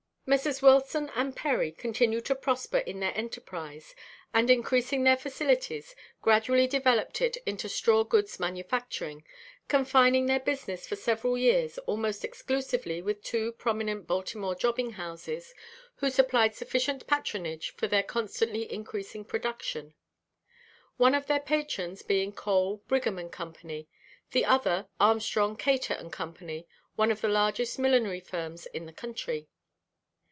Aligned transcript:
Messrs. 0.27 0.61
Wilson 0.61 1.09
& 1.31 1.31
Perry 1.33 1.73
continued 1.73 2.23
to 2.25 2.35
prosper 2.35 2.77
in 2.77 3.01
their 3.01 3.13
enterprise, 3.17 3.93
and, 4.33 4.49
increasing 4.49 5.03
their 5.03 5.17
facilities, 5.17 5.93
gradually 6.21 6.67
developed 6.67 7.21
it 7.21 7.35
into 7.45 7.67
straw 7.67 8.05
goods 8.05 8.39
manufacturing, 8.39 9.25
confining 9.67 10.27
their 10.27 10.39
business 10.39 10.87
for 10.87 10.95
several 10.95 11.37
years 11.37 11.77
almost 11.79 12.23
exclusively 12.23 13.01
with 13.01 13.21
two 13.21 13.51
prominent 13.51 14.07
Baltimore 14.07 14.55
jobbing 14.55 14.91
houses, 14.91 15.53
who 15.95 16.09
supplied 16.09 16.55
sufficient 16.55 17.07
patronage 17.07 17.71
for 17.71 17.87
their 17.87 18.03
constantly 18.03 18.71
increasing 18.71 19.25
production; 19.25 19.95
one 20.95 21.15
of 21.15 21.25
their 21.27 21.41
patrons 21.41 22.03
being 22.03 22.31
Cole, 22.31 22.81
Brigham 22.87 23.17
& 23.29 23.29
Co., 23.29 23.53
the 24.31 24.45
other 24.45 24.87
Armstrong, 24.97 25.57
Cator 25.57 25.95
& 26.11 26.11
Co., 26.11 26.63
one 26.95 27.11
of 27.11 27.19
the 27.19 27.27
largest 27.27 27.77
millinery 27.77 28.21
firms 28.21 28.65
in 28.67 28.85
the 28.85 28.93
country. 28.93 29.49